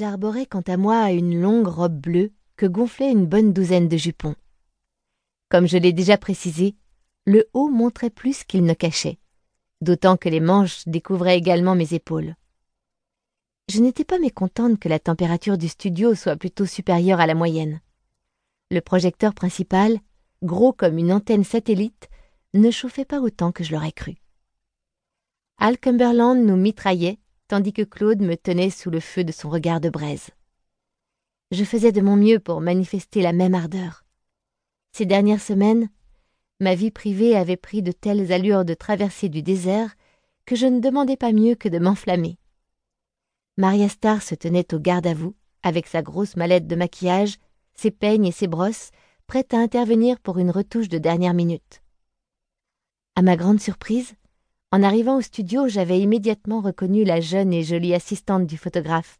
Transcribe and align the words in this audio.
J'arborais 0.00 0.46
quant 0.46 0.62
à 0.62 0.78
moi 0.78 1.10
une 1.10 1.38
longue 1.38 1.66
robe 1.66 2.00
bleue 2.00 2.32
que 2.56 2.64
gonflait 2.64 3.12
une 3.12 3.26
bonne 3.26 3.52
douzaine 3.52 3.86
de 3.86 3.98
jupons. 3.98 4.34
Comme 5.50 5.66
je 5.66 5.76
l'ai 5.76 5.92
déjà 5.92 6.16
précisé, 6.16 6.74
le 7.26 7.50
haut 7.52 7.68
montrait 7.68 8.08
plus 8.08 8.44
qu'il 8.44 8.64
ne 8.64 8.72
cachait, 8.72 9.18
d'autant 9.82 10.16
que 10.16 10.30
les 10.30 10.40
manches 10.40 10.88
découvraient 10.88 11.36
également 11.36 11.74
mes 11.74 11.92
épaules. 11.92 12.34
Je 13.68 13.80
n'étais 13.80 14.06
pas 14.06 14.18
mécontente 14.18 14.78
que 14.78 14.88
la 14.88 14.98
température 14.98 15.58
du 15.58 15.68
studio 15.68 16.14
soit 16.14 16.36
plutôt 16.36 16.64
supérieure 16.64 17.20
à 17.20 17.26
la 17.26 17.34
moyenne. 17.34 17.82
Le 18.70 18.80
projecteur 18.80 19.34
principal, 19.34 19.98
gros 20.42 20.72
comme 20.72 20.96
une 20.96 21.12
antenne 21.12 21.44
satellite, 21.44 22.08
ne 22.54 22.70
chauffait 22.70 23.04
pas 23.04 23.20
autant 23.20 23.52
que 23.52 23.64
je 23.64 23.74
l'aurais 23.74 23.92
cru. 23.92 24.14
Al 25.58 25.76
Cumberland 25.76 26.42
nous 26.42 26.56
mitraillait, 26.56 27.18
tandis 27.50 27.72
que 27.72 27.82
Claude 27.82 28.20
me 28.20 28.36
tenait 28.36 28.70
sous 28.70 28.90
le 28.90 29.00
feu 29.00 29.24
de 29.24 29.32
son 29.32 29.50
regard 29.50 29.80
de 29.80 29.88
braise. 29.88 30.30
Je 31.50 31.64
faisais 31.64 31.90
de 31.90 32.00
mon 32.00 32.14
mieux 32.14 32.38
pour 32.38 32.60
manifester 32.60 33.22
la 33.22 33.32
même 33.32 33.56
ardeur. 33.56 34.04
Ces 34.92 35.04
dernières 35.04 35.40
semaines, 35.40 35.88
ma 36.60 36.76
vie 36.76 36.92
privée 36.92 37.34
avait 37.34 37.56
pris 37.56 37.82
de 37.82 37.90
telles 37.90 38.30
allures 38.30 38.64
de 38.64 38.74
traversée 38.74 39.28
du 39.28 39.42
désert 39.42 39.96
que 40.46 40.54
je 40.54 40.66
ne 40.66 40.78
demandais 40.78 41.16
pas 41.16 41.32
mieux 41.32 41.56
que 41.56 41.68
de 41.68 41.80
m'enflammer. 41.80 42.38
Maria 43.56 43.88
Starr 43.88 44.22
se 44.22 44.36
tenait 44.36 44.72
au 44.72 44.78
garde 44.78 45.08
à 45.08 45.14
vous, 45.14 45.34
avec 45.64 45.88
sa 45.88 46.02
grosse 46.02 46.36
mallette 46.36 46.68
de 46.68 46.76
maquillage, 46.76 47.34
ses 47.74 47.90
peignes 47.90 48.26
et 48.26 48.32
ses 48.32 48.46
brosses, 48.46 48.92
prête 49.26 49.54
à 49.54 49.58
intervenir 49.58 50.20
pour 50.20 50.38
une 50.38 50.52
retouche 50.52 50.88
de 50.88 50.98
dernière 50.98 51.34
minute. 51.34 51.82
À 53.16 53.22
ma 53.22 53.34
grande 53.34 53.60
surprise, 53.60 54.14
en 54.72 54.82
arrivant 54.82 55.16
au 55.16 55.20
studio, 55.20 55.66
j'avais 55.66 56.00
immédiatement 56.00 56.60
reconnu 56.60 57.04
la 57.04 57.20
jeune 57.20 57.52
et 57.52 57.64
jolie 57.64 57.94
assistante 57.94 58.46
du 58.46 58.56
photographe, 58.56 59.18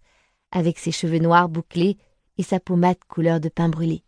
avec 0.52 0.78
ses 0.78 0.92
cheveux 0.92 1.18
noirs 1.18 1.48
bouclés 1.48 1.98
et 2.38 2.42
sa 2.42 2.60
peau 2.60 2.78
couleur 3.08 3.40
de 3.40 3.48
pain 3.48 3.68
brûlé. 3.68 4.04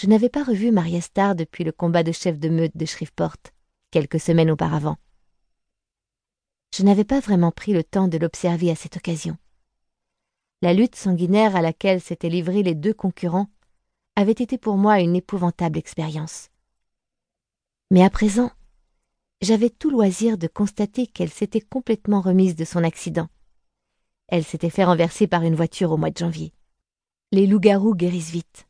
Je 0.00 0.08
n'avais 0.08 0.28
pas 0.28 0.42
revu 0.42 0.72
Maria 0.72 1.00
Starr 1.00 1.34
depuis 1.34 1.64
le 1.64 1.72
combat 1.72 2.02
de 2.02 2.12
chef 2.12 2.38
de 2.38 2.48
meute 2.48 2.76
de 2.76 2.84
Shreveport, 2.84 3.36
quelques 3.90 4.18
semaines 4.18 4.50
auparavant. 4.50 4.96
Je 6.74 6.82
n'avais 6.82 7.04
pas 7.04 7.20
vraiment 7.20 7.52
pris 7.52 7.72
le 7.72 7.84
temps 7.84 8.08
de 8.08 8.18
l'observer 8.18 8.70
à 8.70 8.74
cette 8.74 8.96
occasion. 8.96 9.36
La 10.62 10.72
lutte 10.72 10.96
sanguinaire 10.96 11.54
à 11.54 11.62
laquelle 11.62 12.00
s'étaient 12.00 12.28
livrés 12.28 12.62
les 12.62 12.74
deux 12.74 12.94
concurrents 12.94 13.48
avait 14.16 14.32
été 14.32 14.58
pour 14.58 14.76
moi 14.76 15.00
une 15.00 15.14
épouvantable 15.14 15.78
expérience. 15.78 16.48
Mais 17.90 18.02
à 18.02 18.10
présent, 18.10 18.50
j'avais 19.42 19.70
tout 19.70 19.90
loisir 19.90 20.38
de 20.38 20.46
constater 20.46 21.08
qu'elle 21.08 21.28
s'était 21.28 21.60
complètement 21.60 22.20
remise 22.20 22.54
de 22.54 22.64
son 22.64 22.84
accident. 22.84 23.28
Elle 24.28 24.44
s'était 24.44 24.70
fait 24.70 24.84
renverser 24.84 25.26
par 25.26 25.42
une 25.42 25.56
voiture 25.56 25.90
au 25.90 25.96
mois 25.96 26.10
de 26.10 26.16
janvier. 26.16 26.54
Les 27.32 27.48
loups-garous 27.48 27.96
guérissent 27.96 28.30
vite. 28.30 28.68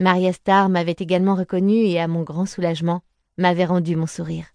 Maria 0.00 0.32
Starr 0.32 0.68
m'avait 0.68 0.96
également 0.98 1.36
reconnue 1.36 1.84
et, 1.86 2.00
à 2.00 2.08
mon 2.08 2.22
grand 2.22 2.44
soulagement, 2.44 3.02
m'avait 3.38 3.64
rendu 3.64 3.94
mon 3.94 4.06
sourire. 4.06 4.46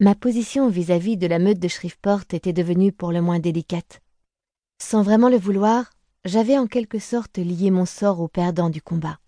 Ma 0.00 0.14
position 0.14 0.68
vis-à-vis 0.68 1.16
de 1.16 1.26
la 1.26 1.38
meute 1.38 1.58
de 1.58 1.68
Shreveport 1.68 2.22
était 2.32 2.52
devenue 2.52 2.92
pour 2.92 3.10
le 3.10 3.22
moins 3.22 3.38
délicate. 3.38 4.00
Sans 4.80 5.02
vraiment 5.02 5.28
le 5.28 5.38
vouloir, 5.38 5.90
j'avais 6.24 6.58
en 6.58 6.66
quelque 6.66 6.98
sorte 6.98 7.38
lié 7.38 7.70
mon 7.70 7.86
sort 7.86 8.20
au 8.20 8.28
perdant 8.28 8.70
du 8.70 8.82
combat. 8.82 9.18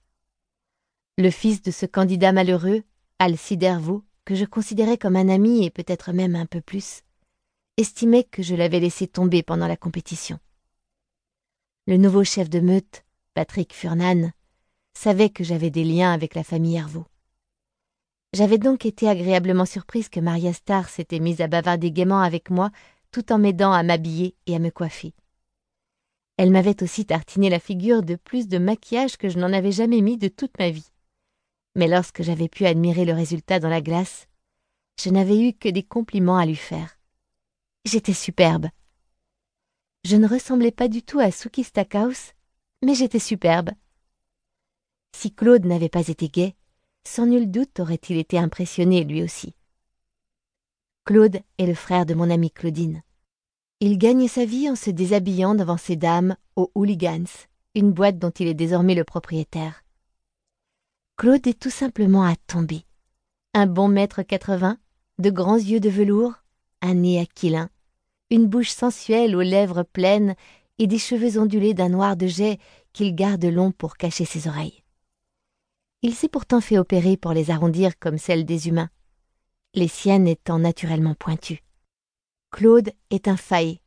Le 1.19 1.31
fils 1.31 1.63
de 1.63 1.71
ce 1.71 1.87
candidat 1.87 2.33
malheureux, 2.33 2.83
Alcide 3.19 3.63
Hervaux, 3.63 4.03
que 4.25 4.35
je 4.35 4.45
considérais 4.45 4.99
comme 4.99 5.17
un 5.17 5.29
ami 5.29 5.65
et 5.65 5.71
peut-être 5.71 6.13
même 6.13 6.37
un 6.37 6.47
peu 6.47 6.61
plus, 6.61 7.03
estimait 7.77 8.25
que 8.25 8.43
je 8.43 8.55
l'avais 8.55 8.81
laissé 8.81 9.07
tomber 9.07 9.43
pendant 9.43 9.67
la 9.67 9.77
compétition. 9.77 10.39
Le 11.87 11.97
nouveau 11.97 12.25
chef 12.25 12.49
de 12.49 12.61
meute, 12.61 13.05
Patrick 13.35 13.75
Furnan, 13.75 14.31
savait 14.95 15.31
que 15.31 15.45
j'avais 15.45 15.71
des 15.71 15.85
liens 15.85 16.13
avec 16.13 16.35
la 16.35 16.45
famille 16.45 16.77
Hervaux. 16.77 17.07
J'avais 18.33 18.59
donc 18.59 18.87
été 18.87 19.09
agréablement 19.09 19.67
surprise 19.67 20.09
que 20.09 20.21
Maria 20.21 20.53
Starr 20.53 20.89
s'était 20.89 21.19
mise 21.19 21.41
à 21.41 21.49
bavarder 21.49 21.91
gaiement 21.91 22.21
avec 22.21 22.51
moi 22.51 22.71
tout 23.11 23.33
en 23.33 23.39
m'aidant 23.39 23.73
à 23.73 23.83
m'habiller 23.83 24.35
et 24.47 24.57
à 24.57 24.59
me 24.59 24.71
coiffer. 24.71 25.13
Elle 26.39 26.51
m'avait 26.51 26.83
aussi 26.83 27.05
tartiné 27.05 27.51
la 27.51 27.61
figure 27.61 28.03
de 28.03 28.17
plus 28.17 28.49
de 28.49 28.59
maquillage 28.59 29.17
que 29.17 29.29
je 29.29 29.39
n'en 29.39 29.53
avais 29.53 29.73
jamais 29.73 30.01
mis 30.01 30.17
de 30.17 30.29
toute 30.29 30.59
ma 30.59 30.71
vie. 30.71 30.92
Mais 31.75 31.89
lorsque 31.89 32.23
j'avais 32.23 32.49
pu 32.49 32.67
admirer 32.67 33.05
le 33.05 33.15
résultat 33.15 33.61
dans 33.61 33.69
la 33.69 33.81
glace, 33.81 34.27
je 35.01 35.11
n'avais 35.11 35.41
eu 35.41 35.53
que 35.55 35.69
des 35.69 35.83
compliments 35.83 36.37
à 36.37 36.47
lui 36.47 36.57
faire. 36.57 36.99
J'étais 37.85 38.13
superbe. 38.13 38.69
Je 40.05 40.17
ne 40.17 40.29
ressemblais 40.29 40.71
pas 40.71 40.89
du 40.89 41.03
tout 41.03 41.19
à 41.19 41.31
Suki 41.31 41.65
Stackhouse, 41.65 42.33
mais 42.83 42.95
j'étais 42.95 43.19
superbe. 43.19 43.71
Si 45.17 45.33
Claude 45.33 45.65
n'avait 45.65 45.89
pas 45.89 46.09
été 46.09 46.29
gai, 46.29 46.55
sans 47.05 47.27
nul 47.27 47.51
doute 47.51 47.81
aurait-il 47.81 48.19
été 48.19 48.39
impressionné 48.39 49.05
lui 49.05 49.23
aussi. 49.23 49.55
Claude 51.05 51.41
est 51.59 51.67
le 51.67 51.75
frère 51.75 52.07
de 52.07 52.15
mon 52.15 52.31
amie 52.31 52.51
Claudine. 52.51 53.03
Il 53.81 53.99
gagne 53.99 54.29
sa 54.29 54.45
vie 54.45 54.71
en 54.71 54.77
se 54.77 54.91
déshabillant 54.91 55.57
devant 55.57 55.77
ses 55.77 55.97
dames 55.97 56.37
aux 56.55 56.71
Hooligans, 56.77 57.47
une 57.75 57.93
boîte 57.93 58.19
dont 58.19 58.31
il 58.31 58.47
est 58.47 58.55
désormais 58.55 58.95
le 58.95 59.03
propriétaire. 59.03 59.83
Claude 61.23 61.47
est 61.47 61.61
tout 61.61 61.71
simplement 61.71 62.25
à 62.25 62.35
tomber. 62.35 62.85
Un 63.55 63.69
bon 63.69 63.87
mètre 63.87 64.25
quatre-vingts, 64.25 64.79
de 65.21 65.31
grands 65.31 65.55
yeux 65.55 65.79
de 65.79 65.89
velours, 65.89 66.35
un 66.81 66.95
nez 66.95 67.21
aquilin, 67.21 67.71
une 68.31 68.49
bouche 68.49 68.71
sensuelle 68.71 69.37
aux 69.37 69.43
lèvres 69.43 69.85
pleines 69.85 70.35
et 70.81 70.89
des 70.89 70.99
cheveux 70.99 71.39
ondulés 71.39 71.75
d'un 71.75 71.91
noir 71.91 72.17
de 72.17 72.27
jet 72.27 72.59
qu'il 72.93 73.15
garde 73.15 73.45
long 73.45 73.71
pour 73.71 73.97
cacher 73.97 74.25
ses 74.25 74.49
oreilles. 74.49 74.83
Il 76.03 76.13
s'est 76.13 76.29
pourtant 76.29 76.61
fait 76.61 76.77
opérer 76.77 77.17
pour 77.17 77.35
les 77.35 77.53
arrondir 77.53 78.01
comme 78.01 78.19
celles 78.19 78.45
des 78.45 78.67
humains, 78.67 78.91
les 79.75 79.87
siennes 79.87 80.27
étant 80.27 80.59
naturellement 80.59 81.15
pointues. 81.15 81.63
Claude 82.51 82.91
est 83.11 83.29
un 83.29 83.37
faillé. 83.37 83.81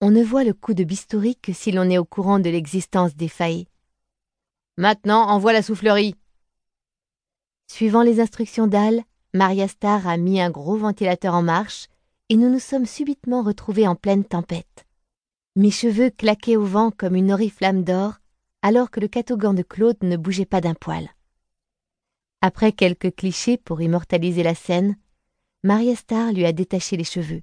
On 0.00 0.10
ne 0.10 0.24
voit 0.24 0.42
le 0.42 0.54
coup 0.54 0.74
de 0.74 0.82
bistouri 0.82 1.36
que 1.36 1.52
si 1.52 1.70
l'on 1.70 1.88
est 1.88 1.98
au 1.98 2.04
courant 2.04 2.40
de 2.40 2.50
l'existence 2.50 3.14
des 3.14 3.28
faillés. 3.28 3.68
Maintenant, 4.76 5.28
envoie 5.28 5.52
la 5.52 5.62
soufflerie. 5.62 6.16
Suivant 7.72 8.02
les 8.02 8.18
instructions 8.18 8.66
d'Al, 8.66 9.04
Maria 9.32 9.68
Starr 9.68 10.08
a 10.08 10.16
mis 10.16 10.40
un 10.40 10.50
gros 10.50 10.76
ventilateur 10.76 11.34
en 11.34 11.42
marche 11.42 11.86
et 12.28 12.34
nous 12.34 12.50
nous 12.50 12.58
sommes 12.58 12.84
subitement 12.84 13.44
retrouvés 13.44 13.86
en 13.86 13.94
pleine 13.94 14.24
tempête. 14.24 14.86
Mes 15.54 15.70
cheveux 15.70 16.10
claquaient 16.10 16.56
au 16.56 16.64
vent 16.64 16.90
comme 16.90 17.14
une 17.14 17.30
oriflamme 17.30 17.84
d'or, 17.84 18.14
alors 18.62 18.90
que 18.90 18.98
le 18.98 19.06
catogan 19.06 19.54
de 19.54 19.62
Claude 19.62 20.02
ne 20.02 20.16
bougeait 20.16 20.46
pas 20.46 20.60
d'un 20.60 20.74
poil. 20.74 21.10
Après 22.40 22.72
quelques 22.72 23.14
clichés 23.14 23.56
pour 23.56 23.80
immortaliser 23.80 24.42
la 24.42 24.56
scène, 24.56 24.96
Maria 25.62 25.94
Starr 25.94 26.32
lui 26.32 26.46
a 26.46 26.52
détaché 26.52 26.96
les 26.96 27.04
cheveux. 27.04 27.42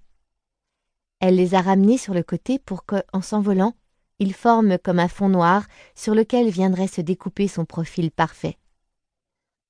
Elle 1.21 1.37
les 1.37 1.55
a 1.55 1.61
ramenés 1.61 1.97
sur 1.97 2.13
le 2.13 2.21
côté 2.21 2.59
pour 2.59 2.85
que, 2.85 2.97
en 3.13 3.21
s'envolant, 3.21 3.75
ils 4.19 4.33
forment 4.33 4.77
comme 4.77 4.99
un 4.99 5.07
fond 5.07 5.29
noir 5.29 5.65
sur 5.95 6.13
lequel 6.13 6.49
viendrait 6.49 6.87
se 6.87 6.99
découper 6.99 7.47
son 7.47 7.63
profil 7.63 8.11
parfait. 8.11 8.57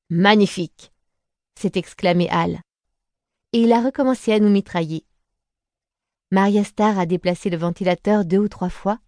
Magnifique 0.09 0.94
s'est 1.59 1.73
exclamé 1.75 2.29
Al. 2.29 2.62
Et 3.51 3.59
il 3.59 3.73
a 3.73 3.81
recommencé 3.81 4.31
à 4.31 4.40
nous 4.40 4.50
mitrailler. 4.50 5.06
Maria 6.31 6.63
Starr 6.63 6.97
a 6.97 7.06
déplacé 7.06 7.50
le 7.50 7.57
ventilateur 7.57 8.23
deux 8.23 8.38
ou 8.38 8.47
trois 8.47 8.69
fois, 8.69 9.00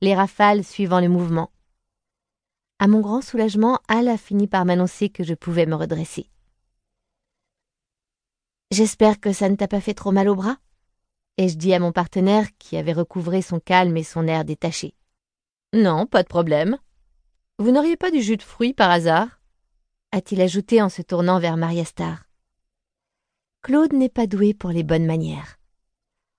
les 0.00 0.14
rafales 0.14 0.64
suivant 0.64 1.00
le 1.00 1.08
mouvement. 1.08 1.52
À 2.80 2.88
mon 2.88 3.00
grand 3.00 3.22
soulagement, 3.22 3.78
Al 3.88 4.08
a 4.08 4.16
fini 4.16 4.48
par 4.48 4.64
m'annoncer 4.64 5.10
que 5.10 5.22
je 5.22 5.34
pouvais 5.34 5.66
me 5.66 5.76
redresser. 5.76 6.28
J'espère 8.70 9.20
que 9.20 9.32
ça 9.32 9.48
ne 9.48 9.56
t'a 9.56 9.68
pas 9.68 9.80
fait 9.80 9.94
trop 9.94 10.12
mal 10.12 10.28
au 10.28 10.34
bras 10.34 10.58
ai-je 11.38 11.56
dit 11.56 11.72
à 11.72 11.78
mon 11.78 11.92
partenaire 11.92 12.48
qui 12.58 12.76
avait 12.76 12.92
recouvré 12.92 13.42
son 13.42 13.60
calme 13.60 13.96
et 13.96 14.02
son 14.02 14.26
air 14.26 14.44
détaché. 14.44 14.94
Non, 15.72 16.04
pas 16.04 16.24
de 16.24 16.28
problème. 16.28 16.78
Vous 17.60 17.70
n'auriez 17.70 17.96
pas 17.96 18.10
du 18.10 18.20
jus 18.20 18.36
de 18.36 18.42
fruits 18.42 18.74
par 18.74 18.90
hasard? 18.90 19.37
A-t-il 20.12 20.40
ajouté 20.40 20.80
en 20.82 20.88
se 20.88 21.02
tournant 21.02 21.38
vers 21.38 21.56
Maria 21.56 21.84
Starr. 21.84 22.24
Claude 23.62 23.92
n'est 23.92 24.08
pas 24.08 24.26
doué 24.26 24.54
pour 24.54 24.70
les 24.70 24.82
bonnes 24.82 25.06
manières. 25.06 25.58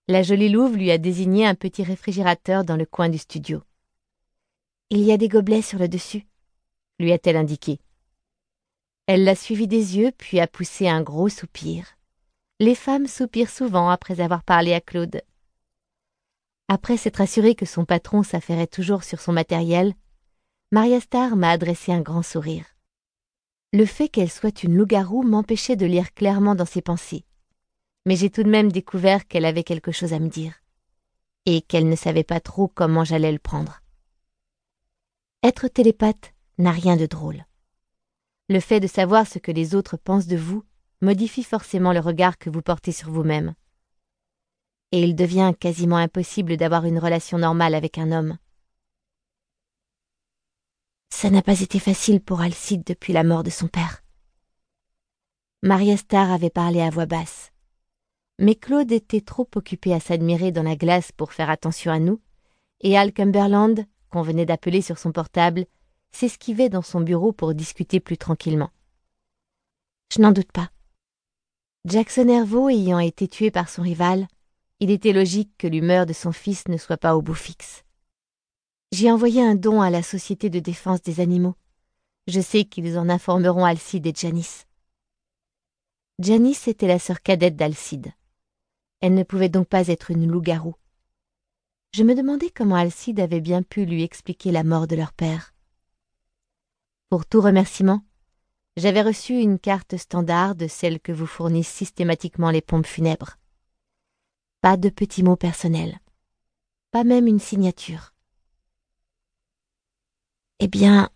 La 0.07 0.23
jolie 0.23 0.49
louve 0.49 0.75
lui 0.75 0.91
a 0.91 0.97
désigné 0.97 1.45
un 1.45 1.55
petit 1.55 1.83
réfrigérateur 1.83 2.63
dans 2.63 2.77
le 2.77 2.85
coin 2.85 3.09
du 3.09 3.17
studio. 3.17 3.61
Il 4.89 5.01
y 5.01 5.11
a 5.11 5.17
des 5.17 5.27
gobelets 5.27 5.61
sur 5.61 5.77
le 5.77 5.87
dessus 5.87 6.25
lui 6.99 7.11
a-t-elle 7.11 7.37
indiqué. 7.37 7.79
Elle 9.07 9.23
l'a 9.23 9.35
suivi 9.35 9.67
des 9.67 9.97
yeux, 9.97 10.11
puis 10.17 10.39
a 10.39 10.47
poussé 10.47 10.87
un 10.87 11.01
gros 11.01 11.29
soupir. 11.29 11.97
Les 12.59 12.75
femmes 12.75 13.07
soupirent 13.07 13.49
souvent 13.49 13.89
après 13.89 14.19
avoir 14.19 14.43
parlé 14.43 14.73
à 14.73 14.81
Claude. 14.81 15.21
Après 16.67 16.97
s'être 16.97 17.21
assurée 17.21 17.55
que 17.55 17.65
son 17.65 17.85
patron 17.85 18.21
s'affairait 18.21 18.67
toujours 18.67 19.03
sur 19.03 19.21
son 19.21 19.31
matériel, 19.31 19.93
Maria 20.71 20.99
Starr 20.99 21.35
m'a 21.35 21.49
adressé 21.49 21.91
un 21.91 22.01
grand 22.01 22.21
sourire. 22.21 22.65
Le 23.71 23.85
fait 23.85 24.09
qu'elle 24.09 24.31
soit 24.31 24.63
une 24.63 24.75
loup-garou 24.75 25.21
m'empêchait 25.21 25.75
de 25.75 25.85
lire 25.85 26.13
clairement 26.13 26.55
dans 26.55 26.65
ses 26.65 26.81
pensées. 26.81 27.23
Mais 28.05 28.15
j'ai 28.15 28.29
tout 28.31 28.41
de 28.43 28.49
même 28.49 28.71
découvert 28.71 29.27
qu'elle 29.27 29.45
avait 29.45 29.63
quelque 29.63 29.91
chose 29.91 30.13
à 30.13 30.19
me 30.19 30.29
dire. 30.29 30.53
et 31.45 31.61
qu'elle 31.61 31.89
ne 31.89 31.95
savait 31.95 32.23
pas 32.23 32.39
trop 32.39 32.67
comment 32.67 33.03
j'allais 33.03 33.31
le 33.31 33.39
prendre. 33.39 33.81
Être 35.41 35.67
télépathe 35.67 36.33
n'a 36.57 36.71
rien 36.71 36.95
de 36.97 37.05
drôle. 37.05 37.45
Le 38.49 38.59
fait 38.59 38.79
de 38.79 38.87
savoir 38.87 39.25
ce 39.25 39.39
que 39.39 39.51
les 39.51 39.73
autres 39.73 39.97
pensent 39.97 40.27
de 40.27 40.37
vous 40.37 40.63
modifie 41.01 41.43
forcément 41.43 41.93
le 41.93 42.01
regard 42.01 42.37
que 42.37 42.49
vous 42.49 42.61
portez 42.61 42.91
sur 42.91 43.09
vous-même. 43.09 43.55
Et 44.91 45.01
il 45.03 45.15
devient 45.15 45.53
quasiment 45.59 45.97
impossible 45.97 46.57
d'avoir 46.57 46.85
une 46.85 46.99
relation 46.99 47.37
normale 47.37 47.73
avec 47.73 47.97
un 47.97 48.11
homme. 48.11 48.37
Ça 51.21 51.29
n'a 51.29 51.41
pas 51.41 51.59
été 51.59 51.79
facile 51.79 52.21
pour 52.21 52.39
Alcide 52.39 52.85
depuis 52.85 53.11
la 53.11 53.25
mort 53.25 53.43
de 53.43 53.49
son 53.49 53.67
père. 53.67 54.05
Maria 55.61 55.97
Starr 55.97 56.31
avait 56.31 56.49
parlé 56.49 56.79
à 56.79 56.89
voix 56.89 57.07
basse. 57.07 57.51
Mais 58.37 58.55
Claude 58.55 58.89
était 58.93 59.19
trop 59.19 59.45
occupé 59.55 59.93
à 59.93 59.99
s'admirer 59.99 60.53
dans 60.53 60.63
la 60.63 60.77
glace 60.77 61.11
pour 61.11 61.33
faire 61.33 61.49
attention 61.49 61.91
à 61.91 61.99
nous, 61.99 62.21
et 62.79 62.97
Al 62.97 63.11
Cumberland, 63.11 63.83
qu'on 64.09 64.21
venait 64.21 64.45
d'appeler 64.45 64.81
sur 64.81 64.97
son 64.97 65.11
portable, 65.11 65.65
s'esquivait 66.13 66.69
dans 66.69 66.81
son 66.81 67.01
bureau 67.01 67.33
pour 67.33 67.53
discuter 67.53 67.99
plus 67.99 68.17
tranquillement. 68.17 68.71
Je 70.15 70.21
n'en 70.21 70.31
doute 70.31 70.53
pas. 70.53 70.71
Jackson 71.83 72.29
Hervaux 72.29 72.69
ayant 72.69 72.99
été 72.99 73.27
tué 73.27 73.51
par 73.51 73.67
son 73.67 73.81
rival, 73.81 74.25
il 74.79 74.89
était 74.89 75.11
logique 75.11 75.51
que 75.57 75.67
l'humeur 75.67 76.05
de 76.05 76.13
son 76.13 76.31
fils 76.31 76.69
ne 76.69 76.77
soit 76.77 76.95
pas 76.95 77.17
au 77.17 77.21
bout 77.21 77.35
fixe. 77.35 77.83
J'ai 78.91 79.11
envoyé 79.11 79.43
un 79.43 79.53
don 79.53 79.81
à 79.81 79.91
la 79.91 80.01
Société 80.01 80.49
de 80.49 80.59
défense 80.59 81.03
des 81.03 81.19
animaux. 81.19 81.55
Je 82.25 82.41
sais 82.41 82.65
qu'ils 82.65 82.97
en 82.97 83.07
informeront 83.07 83.63
Alcide 83.63 84.07
et 84.07 84.13
Janice. 84.15 84.65
Janice 86.17 86.67
était 86.67 86.87
la 86.87 86.97
sœur 86.97 87.21
cadette 87.21 87.55
d'Alcide. 87.55 88.11
Elle 88.99 89.13
ne 89.13 89.23
pouvait 89.23 89.47
donc 89.47 89.67
pas 89.67 89.87
être 89.89 90.09
une 90.09 90.27
loup-garou. 90.27 90.75
Je 91.93 92.03
me 92.03 92.15
demandais 92.15 92.49
comment 92.49 92.75
Alcide 92.75 93.19
avait 93.19 93.41
bien 93.41 93.61
pu 93.61 93.85
lui 93.85 94.01
expliquer 94.01 94.51
la 94.51 94.63
mort 94.63 94.87
de 94.87 94.95
leur 94.95 95.13
père. 95.13 95.53
Pour 97.09 97.27
tout 97.27 97.41
remerciement, 97.41 98.03
j'avais 98.75 99.03
reçu 99.03 99.39
une 99.39 99.59
carte 99.59 99.97
standard 99.97 100.55
de 100.55 100.67
celle 100.67 100.99
que 100.99 101.11
vous 101.11 101.27
fournissent 101.27 101.67
systématiquement 101.67 102.49
les 102.49 102.61
pompes 102.61 102.87
funèbres. 102.87 103.37
Pas 104.61 104.77
de 104.77 104.89
petits 104.89 105.23
mots 105.23 105.35
personnels. 105.35 105.99
Pas 106.91 107.03
même 107.03 107.27
une 107.27 107.39
signature. 107.39 108.13
Eh 110.61 110.67
bien, 110.67 111.09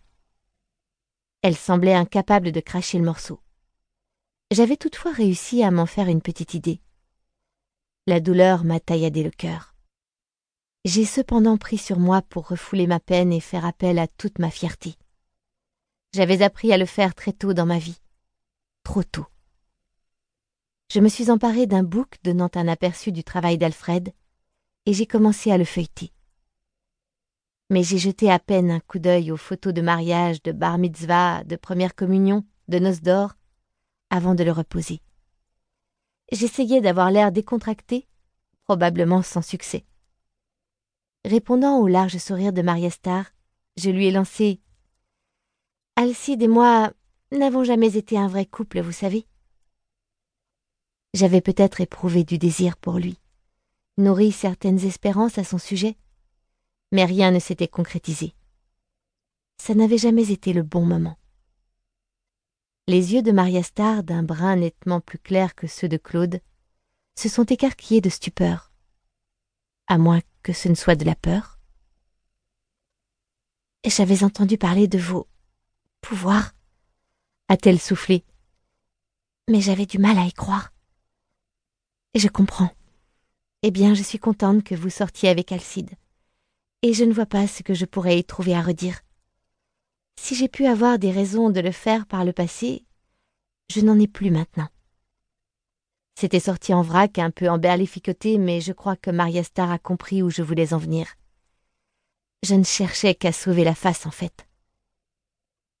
elle 1.42 1.56
semblait 1.56 1.92
incapable 1.92 2.50
de 2.50 2.60
cracher 2.60 2.96
le 2.98 3.04
morceau. 3.04 3.42
J'avais 4.50 4.78
toutefois 4.78 5.12
réussi 5.12 5.62
à 5.62 5.70
m'en 5.70 5.84
faire 5.84 6.08
une 6.08 6.22
petite 6.22 6.54
idée. 6.54 6.80
La 8.06 8.20
douleur 8.20 8.64
m'a 8.64 8.80
tailladé 8.80 9.22
le 9.22 9.30
cœur. 9.30 9.74
J'ai 10.86 11.04
cependant 11.04 11.58
pris 11.58 11.76
sur 11.76 11.98
moi 11.98 12.22
pour 12.22 12.48
refouler 12.48 12.86
ma 12.86 13.00
peine 13.00 13.34
et 13.34 13.40
faire 13.40 13.66
appel 13.66 13.98
à 13.98 14.06
toute 14.06 14.38
ma 14.38 14.50
fierté. 14.50 14.96
J'avais 16.14 16.40
appris 16.40 16.72
à 16.72 16.78
le 16.78 16.86
faire 16.86 17.14
très 17.14 17.32
tôt 17.34 17.52
dans 17.52 17.66
ma 17.66 17.78
vie. 17.78 18.00
Trop 18.82 19.02
tôt. 19.02 19.26
Je 20.90 21.00
me 21.00 21.08
suis 21.10 21.30
emparée 21.30 21.66
d'un 21.66 21.82
bouc 21.82 22.16
donnant 22.22 22.50
un 22.54 22.68
aperçu 22.68 23.12
du 23.12 23.24
travail 23.24 23.58
d'Alfred, 23.58 24.14
et 24.86 24.94
j'ai 24.94 25.06
commencé 25.06 25.50
à 25.50 25.58
le 25.58 25.64
feuilleter. 25.66 26.13
Mais 27.74 27.82
j'ai 27.82 27.98
jeté 27.98 28.30
à 28.30 28.38
peine 28.38 28.70
un 28.70 28.78
coup 28.78 29.00
d'œil 29.00 29.32
aux 29.32 29.36
photos 29.36 29.74
de 29.74 29.82
mariage, 29.82 30.40
de 30.44 30.52
bar 30.52 30.78
mitzvah, 30.78 31.42
de 31.42 31.56
première 31.56 31.96
communion, 31.96 32.44
de 32.68 32.78
noces 32.78 33.02
d'or, 33.02 33.34
avant 34.10 34.36
de 34.36 34.44
le 34.44 34.52
reposer. 34.52 35.00
J'essayais 36.30 36.80
d'avoir 36.80 37.10
l'air 37.10 37.32
décontracté, 37.32 38.06
probablement 38.62 39.22
sans 39.22 39.42
succès. 39.42 39.84
Répondant 41.24 41.80
au 41.80 41.88
large 41.88 42.16
sourire 42.18 42.52
de 42.52 42.62
Maria 42.62 42.90
Star, 42.90 43.32
je 43.76 43.90
lui 43.90 44.06
ai 44.06 44.12
lancé 44.12 44.60
Alcide 45.96 46.42
et 46.42 46.48
moi 46.48 46.92
n'avons 47.32 47.64
jamais 47.64 47.96
été 47.96 48.16
un 48.16 48.28
vrai 48.28 48.46
couple, 48.46 48.82
vous 48.82 48.92
savez. 48.92 49.26
J'avais 51.12 51.40
peut-être 51.40 51.80
éprouvé 51.80 52.22
du 52.22 52.38
désir 52.38 52.76
pour 52.76 52.98
lui, 52.98 53.18
nourri 53.98 54.30
certaines 54.30 54.78
espérances 54.86 55.38
à 55.38 55.42
son 55.42 55.58
sujet, 55.58 55.96
mais 56.94 57.04
rien 57.04 57.32
ne 57.32 57.40
s'était 57.40 57.66
concrétisé. 57.66 58.36
Ça 59.60 59.74
n'avait 59.74 59.98
jamais 59.98 60.30
été 60.30 60.52
le 60.52 60.62
bon 60.62 60.86
moment. 60.86 61.18
Les 62.86 63.14
yeux 63.14 63.22
de 63.22 63.32
Maria 63.32 63.64
Star, 63.64 64.04
d'un 64.04 64.22
brun 64.22 64.54
nettement 64.54 65.00
plus 65.00 65.18
clair 65.18 65.56
que 65.56 65.66
ceux 65.66 65.88
de 65.88 65.96
Claude, 65.96 66.40
se 67.18 67.28
sont 67.28 67.46
écarquillés 67.46 68.00
de 68.00 68.08
stupeur. 68.08 68.70
À 69.88 69.98
moins 69.98 70.20
que 70.44 70.52
ce 70.52 70.68
ne 70.68 70.76
soit 70.76 70.94
de 70.94 71.04
la 71.04 71.16
peur. 71.16 71.58
J'avais 73.84 74.22
entendu 74.22 74.56
parler 74.56 74.86
de 74.86 74.98
vos 74.98 75.26
pouvoir 76.00 76.54
a-t-elle 77.48 77.80
soufflé. 77.80 78.24
Mais 79.50 79.60
j'avais 79.60 79.86
du 79.86 79.98
mal 79.98 80.16
à 80.16 80.26
y 80.26 80.32
croire. 80.32 80.72
Et 82.14 82.20
je 82.20 82.28
comprends. 82.28 82.70
Eh 83.62 83.72
bien, 83.72 83.94
je 83.94 84.02
suis 84.04 84.20
contente 84.20 84.62
que 84.62 84.76
vous 84.76 84.90
sortiez 84.90 85.28
avec 85.28 85.50
Alcide. 85.50 85.90
Et 86.86 86.92
je 86.92 87.02
ne 87.02 87.14
vois 87.14 87.24
pas 87.24 87.46
ce 87.46 87.62
que 87.62 87.72
je 87.72 87.86
pourrais 87.86 88.18
y 88.18 88.24
trouver 88.24 88.54
à 88.54 88.60
redire. 88.60 89.00
Si 90.20 90.34
j'ai 90.34 90.48
pu 90.48 90.66
avoir 90.66 90.98
des 90.98 91.10
raisons 91.10 91.48
de 91.48 91.60
le 91.60 91.72
faire 91.72 92.04
par 92.04 92.26
le 92.26 92.34
passé, 92.34 92.84
je 93.70 93.80
n'en 93.80 93.98
ai 93.98 94.06
plus 94.06 94.30
maintenant. 94.30 94.68
C'était 96.14 96.40
sorti 96.40 96.74
en 96.74 96.82
vrac, 96.82 97.18
un 97.18 97.30
peu 97.30 97.48
emberlificoté, 97.48 98.36
mais 98.36 98.60
je 98.60 98.74
crois 98.74 98.96
que 98.96 99.10
Maria 99.10 99.42
Star 99.42 99.70
a 99.70 99.78
compris 99.78 100.22
où 100.22 100.28
je 100.28 100.42
voulais 100.42 100.74
en 100.74 100.76
venir. 100.76 101.06
Je 102.42 102.54
ne 102.54 102.64
cherchais 102.64 103.14
qu'à 103.14 103.32
sauver 103.32 103.64
la 103.64 103.74
face, 103.74 104.04
en 104.04 104.10
fait. 104.10 104.46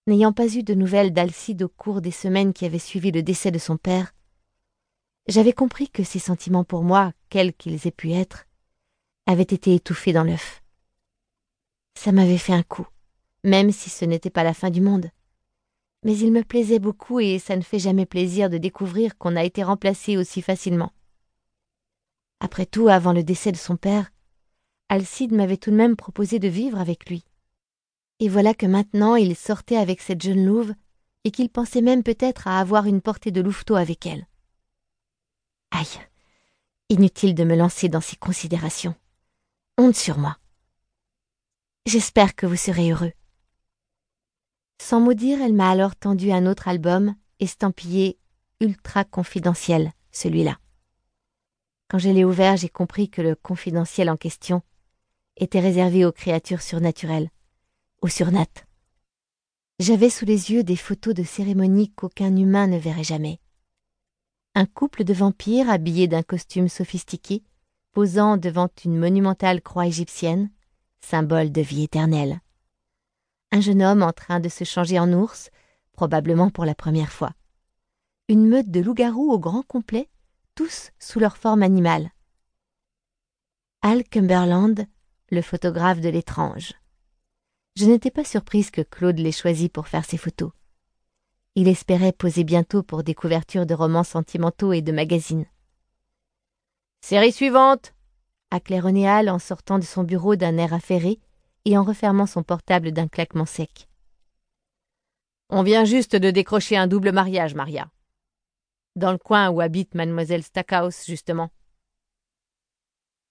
N'ayant 0.06 0.32
pas 0.32 0.48
eu 0.48 0.62
de 0.62 0.72
nouvelles 0.72 1.12
d'Alcide 1.12 1.64
au 1.64 1.68
cours 1.68 2.00
des 2.00 2.12
semaines 2.12 2.54
qui 2.54 2.64
avaient 2.64 2.78
suivi 2.78 3.12
le 3.12 3.22
décès 3.22 3.50
de 3.50 3.58
son 3.58 3.76
père, 3.76 4.14
j'avais 5.28 5.52
compris 5.52 5.90
que 5.90 6.02
ses 6.02 6.18
sentiments 6.18 6.64
pour 6.64 6.82
moi, 6.82 7.12
quels 7.28 7.52
qu'ils 7.52 7.86
aient 7.86 7.90
pu 7.90 8.12
être, 8.12 8.46
avaient 9.26 9.42
été 9.42 9.74
étouffés 9.74 10.14
dans 10.14 10.24
l'œuf. 10.24 10.63
Ça 11.94 12.12
m'avait 12.12 12.38
fait 12.38 12.52
un 12.52 12.62
coup, 12.62 12.86
même 13.44 13.72
si 13.72 13.90
ce 13.90 14.04
n'était 14.04 14.30
pas 14.30 14.44
la 14.44 14.54
fin 14.54 14.70
du 14.70 14.80
monde. 14.80 15.10
Mais 16.04 16.16
il 16.16 16.32
me 16.32 16.42
plaisait 16.42 16.78
beaucoup 16.78 17.20
et 17.20 17.38
ça 17.38 17.56
ne 17.56 17.62
fait 17.62 17.78
jamais 17.78 18.06
plaisir 18.06 18.50
de 18.50 18.58
découvrir 18.58 19.16
qu'on 19.16 19.36
a 19.36 19.44
été 19.44 19.62
remplacé 19.62 20.16
aussi 20.16 20.42
facilement. 20.42 20.92
Après 22.40 22.66
tout, 22.66 22.88
avant 22.88 23.12
le 23.12 23.22
décès 23.22 23.52
de 23.52 23.56
son 23.56 23.76
père, 23.76 24.10
Alcide 24.90 25.32
m'avait 25.32 25.56
tout 25.56 25.70
de 25.70 25.76
même 25.76 25.96
proposé 25.96 26.38
de 26.38 26.48
vivre 26.48 26.78
avec 26.78 27.08
lui. 27.08 27.24
Et 28.20 28.28
voilà 28.28 28.52
que 28.54 28.66
maintenant 28.66 29.16
il 29.16 29.34
sortait 29.34 29.76
avec 29.76 30.00
cette 30.00 30.22
jeune 30.22 30.44
louve, 30.44 30.74
et 31.24 31.30
qu'il 31.30 31.48
pensait 31.48 31.80
même 31.80 32.02
peut-être 32.02 32.46
à 32.46 32.60
avoir 32.60 32.84
une 32.84 33.00
portée 33.00 33.30
de 33.30 33.40
louveteau 33.40 33.76
avec 33.76 34.04
elle. 34.04 34.26
Aïe. 35.70 35.86
Inutile 36.90 37.34
de 37.34 37.44
me 37.44 37.56
lancer 37.56 37.88
dans 37.88 38.02
ces 38.02 38.16
considérations. 38.16 38.94
Honte 39.78 39.96
sur 39.96 40.18
moi. 40.18 40.36
J'espère 41.86 42.34
que 42.34 42.46
vous 42.46 42.56
serez 42.56 42.90
heureux. 42.92 43.12
Sans 44.80 45.00
mot 45.00 45.12
dire, 45.12 45.42
elle 45.42 45.52
m'a 45.52 45.68
alors 45.68 45.94
tendu 45.94 46.32
un 46.32 46.46
autre 46.46 46.66
album, 46.66 47.14
estampillé 47.40 48.18
ultra 48.62 49.04
confidentiel, 49.04 49.92
celui-là. 50.10 50.58
Quand 51.88 51.98
je 51.98 52.08
l'ai 52.08 52.24
ouvert, 52.24 52.56
j'ai 52.56 52.70
compris 52.70 53.10
que 53.10 53.20
le 53.20 53.34
confidentiel 53.34 54.08
en 54.08 54.16
question 54.16 54.62
était 55.36 55.60
réservé 55.60 56.06
aux 56.06 56.12
créatures 56.12 56.62
surnaturelles, 56.62 57.28
au 58.00 58.08
surnat. 58.08 58.46
J'avais 59.78 60.08
sous 60.08 60.24
les 60.24 60.52
yeux 60.52 60.64
des 60.64 60.76
photos 60.76 61.12
de 61.12 61.22
cérémonies 61.22 61.92
qu'aucun 61.92 62.34
humain 62.34 62.66
ne 62.66 62.78
verrait 62.78 63.04
jamais. 63.04 63.40
Un 64.54 64.64
couple 64.64 65.04
de 65.04 65.12
vampires 65.12 65.68
habillés 65.68 66.08
d'un 66.08 66.22
costume 66.22 66.70
sophistiqué, 66.70 67.44
posant 67.92 68.38
devant 68.38 68.70
une 68.86 68.96
monumentale 68.96 69.60
croix 69.60 69.86
égyptienne, 69.86 70.50
symbole 71.04 71.52
de 71.52 71.60
vie 71.60 71.84
éternelle. 71.84 72.40
Un 73.52 73.60
jeune 73.60 73.82
homme 73.82 74.02
en 74.02 74.12
train 74.12 74.40
de 74.40 74.48
se 74.48 74.64
changer 74.64 74.98
en 74.98 75.12
ours, 75.12 75.50
probablement 75.92 76.50
pour 76.50 76.64
la 76.64 76.74
première 76.74 77.12
fois. 77.12 77.32
Une 78.28 78.48
meute 78.48 78.70
de 78.70 78.80
loups-garous 78.80 79.30
au 79.30 79.38
grand 79.38 79.62
complet, 79.62 80.08
tous 80.54 80.90
sous 80.98 81.20
leur 81.20 81.36
forme 81.36 81.62
animale. 81.62 82.10
Al 83.82 84.02
Cumberland, 84.04 84.86
le 85.30 85.42
photographe 85.42 86.00
de 86.00 86.08
l'étrange. 86.08 86.72
Je 87.76 87.84
n'étais 87.84 88.10
pas 88.10 88.24
surprise 88.24 88.70
que 88.70 88.82
Claude 88.82 89.18
l'ait 89.18 89.32
choisi 89.32 89.68
pour 89.68 89.88
faire 89.88 90.04
ses 90.04 90.16
photos. 90.16 90.52
Il 91.54 91.68
espérait 91.68 92.12
poser 92.12 92.44
bientôt 92.44 92.82
pour 92.82 93.04
des 93.04 93.14
couvertures 93.14 93.66
de 93.66 93.74
romans 93.74 94.04
sentimentaux 94.04 94.72
et 94.72 94.82
de 94.82 94.90
magazines. 94.90 95.46
Série 97.02 97.32
suivante 97.32 97.93
Hal 98.54 99.30
en 99.30 99.38
sortant 99.38 99.78
de 99.78 99.84
son 99.84 100.04
bureau 100.04 100.36
d'un 100.36 100.56
air 100.58 100.72
affairé 100.72 101.18
et 101.64 101.76
en 101.76 101.82
refermant 101.82 102.26
son 102.26 102.42
portable 102.42 102.92
d'un 102.92 103.08
claquement 103.08 103.46
sec. 103.46 103.88
On 105.50 105.62
vient 105.62 105.84
juste 105.84 106.16
de 106.16 106.30
décrocher 106.30 106.76
un 106.76 106.86
double 106.86 107.12
mariage, 107.12 107.54
Maria. 107.54 107.90
Dans 108.96 109.12
le 109.12 109.18
coin 109.18 109.50
où 109.50 109.60
habite 109.60 109.94
mademoiselle 109.94 110.42
Stackhouse, 110.42 111.04
justement. 111.06 111.50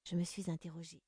Je 0.03 0.15
me 0.15 0.23
suis 0.23 0.49
interrogée. 0.51 1.01